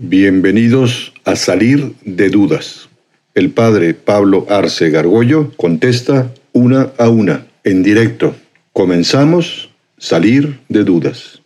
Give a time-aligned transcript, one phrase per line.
[0.00, 2.88] Bienvenidos a Salir de Dudas.
[3.34, 8.36] El padre Pablo Arce Gargollo contesta una a una, en directo.
[8.72, 11.42] Comenzamos Salir de Dudas.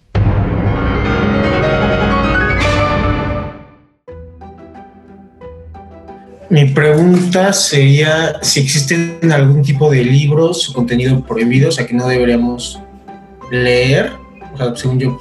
[6.50, 11.94] Mi pregunta sería si existen algún tipo de libros o contenido prohibido, o sea, que
[11.94, 12.78] no deberíamos
[13.50, 14.12] leer.
[14.52, 15.18] O sea, según yo,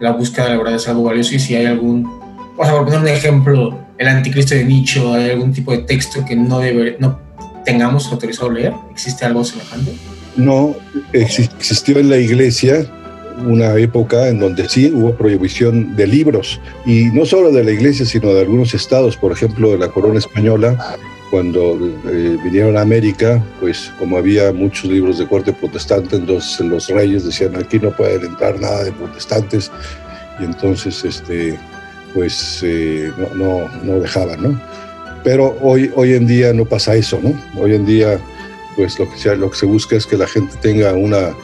[0.00, 2.21] la búsqueda de la verdad es algo valioso y si hay algún
[2.56, 6.24] o sea, por poner un ejemplo, el anticristo de Nicho, ¿hay algún tipo de texto
[6.24, 7.18] que no, debe, no
[7.64, 8.72] tengamos autorizado leer?
[8.90, 9.92] ¿Existe algo semejante?
[10.36, 10.74] No,
[11.12, 12.86] existió en la iglesia
[13.46, 18.04] una época en donde sí hubo prohibición de libros, y no solo de la iglesia,
[18.06, 20.96] sino de algunos estados, por ejemplo, de la corona española,
[21.30, 21.78] cuando
[22.10, 27.24] eh, vinieron a América, pues como había muchos libros de corte protestante, entonces los reyes
[27.24, 29.70] decían aquí no pueden entrar nada de protestantes,
[30.38, 31.58] y entonces este,
[32.14, 34.60] pues eh, no, no, dejaban, ¿no?
[35.24, 37.32] Pero hoy, hoy en día no pasa eso, ¿no?
[37.60, 38.18] Hoy en día,
[38.76, 41.34] pues lo que, se, lo que se busca es que la gente tenga una,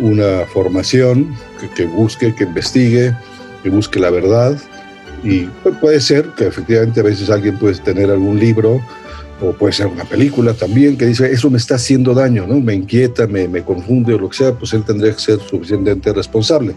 [0.00, 1.34] una formación,
[1.76, 3.14] que, busque, que investigue,
[3.62, 4.58] que busque la verdad.
[5.22, 8.80] Y pues, puede ser que efectivamente a veces alguien puede tener algún libro
[9.40, 12.60] o puede ser una película también que dice, eso me está haciendo daño, ¿no?
[12.60, 16.12] Me inquieta, me, me confunde o lo que sea, pues él tendría que ser suficientemente
[16.12, 16.74] responsable.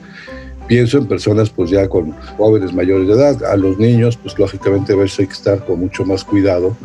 [0.67, 4.93] Pienso en personas pues ya con jóvenes mayores de edad, a los niños pues lógicamente
[4.93, 6.75] a veces hay que estar con mucho más cuidado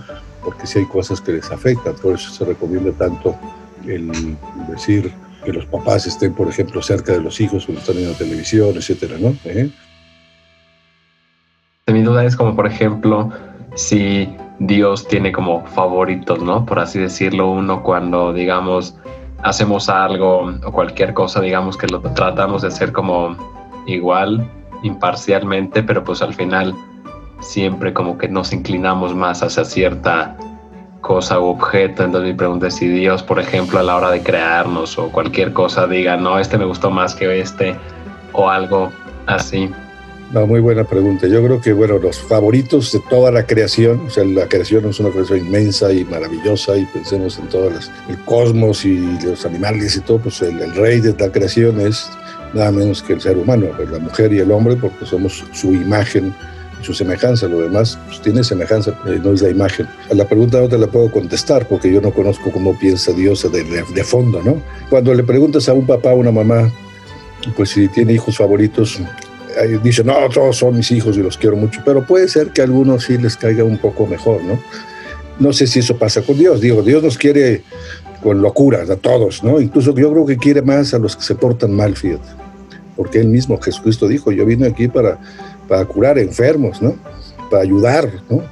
[0.45, 3.35] porque si hay cosas que les afectan, por eso se recomienda tanto
[3.87, 4.37] el
[4.69, 5.13] decir
[5.45, 8.77] que los papás estén, por ejemplo, cerca de los hijos cuando están en la televisión,
[8.77, 9.35] etcétera, ¿no?
[9.45, 9.71] ¿Eh?
[11.87, 13.31] Mi duda es como, por ejemplo,
[13.75, 16.67] si Dios tiene como favoritos, ¿no?
[16.67, 18.97] Por así decirlo, uno cuando, digamos,
[19.43, 23.37] hacemos algo o cualquier cosa, digamos que lo tratamos de hacer como
[23.91, 24.51] igual,
[24.83, 26.75] imparcialmente, pero pues al final
[27.41, 30.37] siempre como que nos inclinamos más hacia cierta
[31.01, 32.05] cosa u objeto.
[32.05, 35.53] Entonces mi pregunta es si Dios, por ejemplo, a la hora de crearnos o cualquier
[35.53, 37.75] cosa diga, no, este me gustó más que este
[38.33, 38.91] o algo
[39.27, 39.71] así.
[40.33, 41.27] No, muy buena pregunta.
[41.27, 45.01] Yo creo que, bueno, los favoritos de toda la creación, o sea, la creación es
[45.01, 50.01] una creación inmensa y maravillosa y pensemos en todo el cosmos y los animales y
[50.03, 52.09] todo, pues el, el rey de la creación es
[52.55, 55.73] nada menos que el ser humano, pues, la mujer y el hombre, porque somos su
[55.73, 56.35] imagen
[56.83, 57.47] su semejanza.
[57.49, 59.87] Lo demás pues, tiene semejanza, eh, no es la imagen.
[60.11, 63.51] A la pregunta no te la puedo contestar porque yo no conozco cómo piensa Dios
[63.51, 64.63] de, de, fondo, ¿no?
[64.89, 66.71] Cuando le preguntas a un papá o una mamá,
[67.57, 69.01] pues si tiene hijos favoritos,
[69.83, 72.65] dice, no, todos son mis hijos y los quiero mucho, pero puede ser que a
[72.65, 74.61] algunos sí les caiga un poco mejor, ¿no?
[75.39, 76.61] No sé si eso pasa con Dios.
[76.61, 77.63] Digo, Dios nos quiere
[78.23, 79.59] con locura a todos, ¿no?
[79.59, 82.40] Incluso yo creo que quiere más a los que se portan mal, fíjate
[83.01, 85.19] porque él mismo, Jesucristo, dijo, yo vine aquí para,
[85.67, 86.97] para curar enfermos, ¿no?
[87.51, 88.43] Para ayudar, ¿no?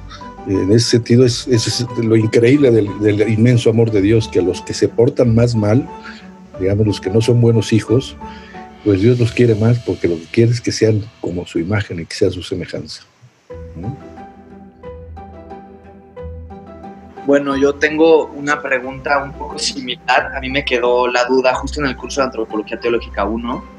[0.47, 4.63] En ese sentido, es, es lo increíble del, inmenso amor de Dios, que a los
[4.63, 5.87] que se portan más mal,
[6.59, 8.17] digamos, los que no son buenos hijos,
[8.83, 11.99] pues Dios los quiere más porque lo que quiere es que sean como su imagen
[11.99, 13.03] y que sea su semejanza.
[17.27, 20.35] Bueno, yo tengo una pregunta un poco similar.
[20.35, 23.78] A mí me quedó la duda justo en el curso de Antropología Teológica 1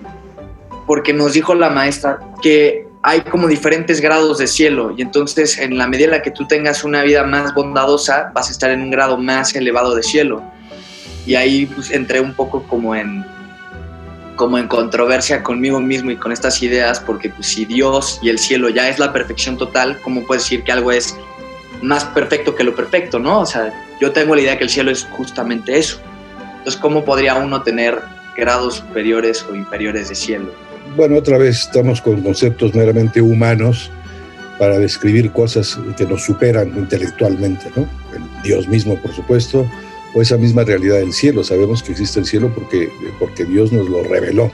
[0.90, 5.78] porque nos dijo la maestra que hay como diferentes grados de cielo y entonces en
[5.78, 8.82] la medida en la que tú tengas una vida más bondadosa vas a estar en
[8.82, 10.42] un grado más elevado de cielo.
[11.26, 13.24] Y ahí pues, entré un poco como en
[14.34, 18.40] como en controversia conmigo mismo y con estas ideas porque pues, si Dios y el
[18.40, 21.16] cielo ya es la perfección total cómo puedes decir que algo es
[21.82, 24.90] más perfecto que lo perfecto no o sea yo tengo la idea que el cielo
[24.90, 26.00] es justamente eso.
[26.58, 28.02] Entonces cómo podría uno tener
[28.36, 33.90] grados superiores o inferiores de cielo bueno, otra vez estamos con conceptos meramente humanos
[34.58, 37.82] para describir cosas que nos superan intelectualmente, ¿no?
[38.14, 39.66] El Dios mismo, por supuesto,
[40.14, 41.44] o esa misma realidad del cielo.
[41.44, 44.52] Sabemos que existe el cielo porque, porque Dios nos lo reveló,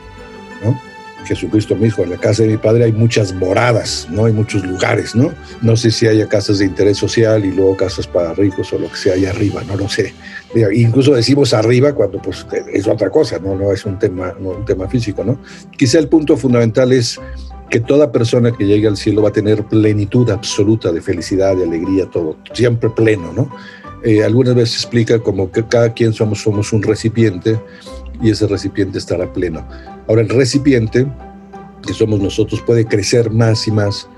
[0.62, 0.80] ¿no?
[1.26, 4.24] Jesucristo mismo, en la casa de mi padre hay muchas moradas, ¿no?
[4.24, 5.32] Hay muchos lugares, ¿no?
[5.60, 8.88] No sé si haya casas de interés social y luego casas para ricos o lo
[8.88, 10.14] que sea allá arriba, no lo sé.
[10.72, 13.54] Incluso decimos arriba cuando pues es otra cosa, ¿no?
[13.54, 15.38] No es un tema, un tema físico, ¿no?
[15.76, 17.20] Quizá el punto fundamental es
[17.68, 21.64] que toda persona que llegue al cielo va a tener plenitud absoluta de felicidad, de
[21.64, 23.50] alegría, todo, siempre pleno, ¿no?
[24.04, 27.58] Eh, algunas veces explica como que cada quien somos, somos un recipiente
[28.22, 29.66] y ese recipiente estará pleno.
[30.08, 31.06] Ahora, el recipiente,
[31.86, 34.08] que somos nosotros, puede crecer más y más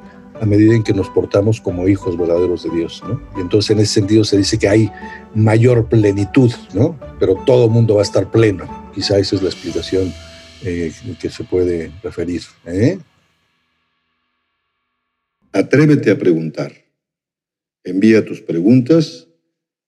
[0.40, 3.20] a medida en que nos portamos como hijos verdaderos de Dios, ¿no?
[3.36, 4.90] Y entonces en ese sentido se dice que hay
[5.34, 6.98] mayor plenitud, ¿no?
[7.18, 8.90] Pero todo el mundo va a estar pleno.
[8.94, 10.12] Quizá esa es la explicación
[10.64, 12.42] eh, que se puede referir.
[12.66, 12.98] ¿eh?
[15.52, 16.72] Atrévete a preguntar.
[17.84, 19.26] Envía tus preguntas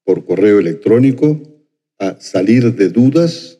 [0.05, 1.41] por correo electrónico
[1.99, 3.60] a salir de dudas